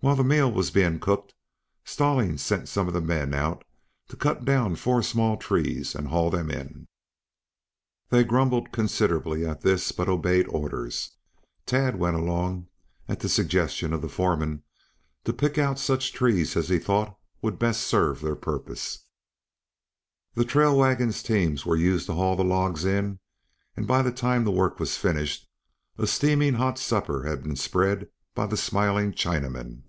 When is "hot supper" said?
26.54-27.24